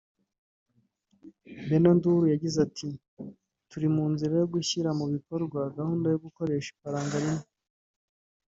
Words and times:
Benno 1.67 1.89
Ndulu 1.97 2.25
yagize 2.33 2.57
ati 2.67 2.89
“Turi 3.69 3.87
mu 3.95 4.05
nzira 4.13 4.33
yo 4.41 4.47
gushyira 4.53 4.89
mu 4.99 5.05
bikorwa 5.13 5.59
gahunda 5.77 6.05
yo 6.13 6.19
gukoresha 6.25 6.69
ifaranga 6.75 7.15
rimwe 7.23 7.45